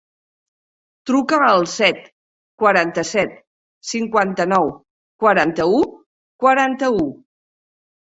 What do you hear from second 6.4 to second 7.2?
quaranta-u.